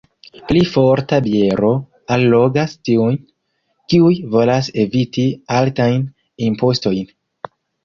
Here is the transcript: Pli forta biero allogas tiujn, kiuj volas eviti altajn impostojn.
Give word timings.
Pli 0.51 0.61
forta 0.69 1.19
biero 1.27 1.69
allogas 2.15 2.73
tiujn, 2.89 3.21
kiuj 3.93 4.11
volas 4.33 4.73
eviti 4.87 5.29
altajn 5.61 6.11
impostojn. 6.51 7.07